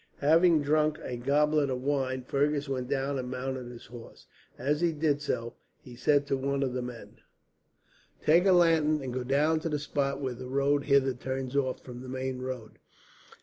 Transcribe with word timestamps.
Having 0.21 0.63
drunk 0.63 0.97
a 1.03 1.15
goblet 1.15 1.69
of 1.69 1.83
wine, 1.83 2.23
Fergus 2.23 2.67
went 2.67 2.89
down 2.89 3.19
and 3.19 3.29
mounted 3.29 3.67
his 3.67 3.85
horse. 3.85 4.25
As 4.57 4.81
he 4.81 4.93
did 4.93 5.21
so, 5.21 5.53
he 5.79 5.95
said 5.95 6.25
to 6.25 6.35
one 6.35 6.63
of 6.63 6.73
the 6.73 6.81
men: 6.81 7.17
"Take 8.19 8.47
a 8.47 8.51
lantern, 8.51 9.03
and 9.03 9.13
go 9.13 9.23
down 9.23 9.59
to 9.59 9.69
the 9.69 9.77
spot 9.77 10.19
where 10.19 10.33
the 10.33 10.47
road 10.47 10.85
hither 10.85 11.13
turns 11.13 11.55
off 11.55 11.81
from 11.83 12.01
the 12.01 12.09
main 12.09 12.39
road. 12.41 12.79